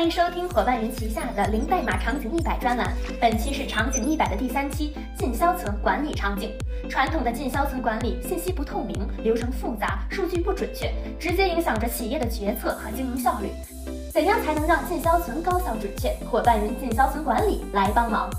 [0.00, 2.90] 欢迎收听伙伴云旗下的零代码场景一百专栏。
[3.20, 6.54] 本期是场景一百的第三期，进销存管理场景。
[6.88, 13.50] 传统的进销存管理信息不透明，流程复杂，数据不准确，直接影响着企业的决策和经营效率。
[14.10, 16.16] 怎样才能让进销存高效准确？
[16.30, 18.30] 伙伴云进销存管理来帮忙，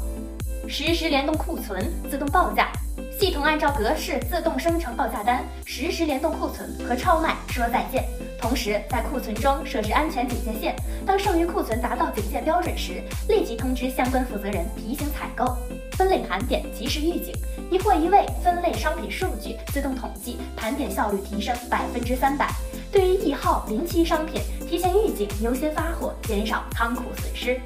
[0.68, 2.72] 实时联动库存，自动报价。
[3.22, 8.04] 系统按照格式自动生成报价单，实时联动库存和超卖说再见。
[8.40, 10.76] 同时，在库存中设置安全警戒线，
[11.06, 15.56] 当剩余库存达到警戒标准时，立即通知相关负责人提醒采购。
[15.92, 17.32] 分类盘点，及时预警，
[17.70, 22.50] 一货一位分类商品数据，自动统计，盘点效率提升百分之三百。
[22.92, 27.62] 对于易耗临期商品，提前预警，优先发货，减少仓库损失。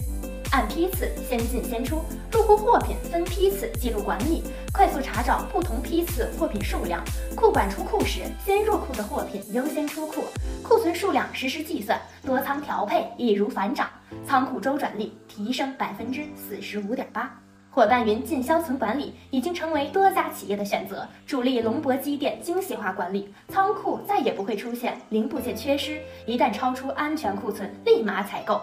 [0.55, 2.01] 按批次先进先出，
[2.31, 4.41] 入库货品分批次记录管理，
[4.71, 7.03] 快速查找不同批次货品数量。
[7.35, 10.23] 库管出库时，先入库的货品优先出库，
[10.63, 13.89] 库存数量实时计算，多仓调配易如反掌，
[14.25, 17.37] 仓库周转率提升百分之四十五点八。
[17.69, 28.61] 伙伴云进销存管理已经成为多家企业的选择，助力龙博机电精细化管理，仓库再也不会出现零部件缺失，一旦超出安全库存，立马采购。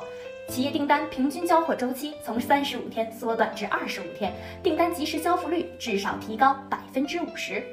[0.53, 4.31] 企业订单平均交货周期从三十五天缩短至二十五天，
[4.62, 7.64] 订单及时交付率至少提高百分之五十。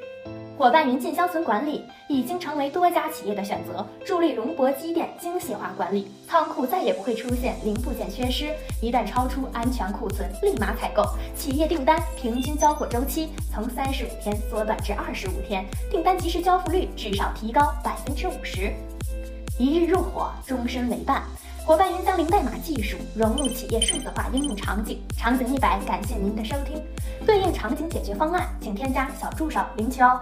[0.57, 11.03] 伙伴云进销存管理已经成为多家企业的选择，助力龙博机电精细化管理，仓库再也不会出现零部件缺失，一旦超出安全库存，立马采购。
[11.35, 18.71] 企业订单平均交货周期从三十五天缩短至二十五天，订单及时交付率至少提高百分之五十。
[19.57, 21.21] 一日入伙，终身为伴。
[21.65, 26.81] 伙伴云将零代码技术融入企业数字化应用场景，场景一百感谢您的收听。
[27.25, 30.19] 对应场景解决方案，请添加小助手领取哦。